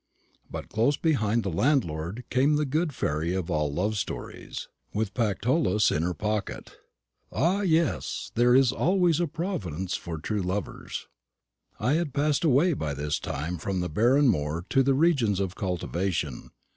But 0.49 0.67
close 0.67 0.97
behind 0.97 1.43
the 1.43 1.51
landlord 1.51 2.23
came 2.31 2.55
the 2.55 2.65
good 2.65 2.91
fairy 2.91 3.35
of 3.35 3.51
all 3.51 3.71
love 3.71 3.97
stories, 3.97 4.67
with 4.95 5.13
Pactolus 5.13 5.91
in 5.91 6.01
her 6.01 6.15
pocket. 6.15 6.71
Ah, 7.31 7.61
yes, 7.61 8.31
there 8.33 8.55
is 8.55 8.71
always 8.71 9.19
a 9.19 9.27
providence 9.27 9.95
for 9.95 10.17
true 10.17 10.41
lovers." 10.41 11.07
I 11.79 11.93
had 12.01 12.15
passed 12.15 12.43
away 12.43 12.73
by 12.73 12.95
this 12.95 13.19
time 13.19 13.59
from 13.59 13.79
the 13.81 13.89
barren 13.89 14.27
moor 14.27 14.65
to 14.69 14.81
the 14.81 14.95
regions 14.95 15.39
of 15.39 15.53
cultivation. 15.53 16.49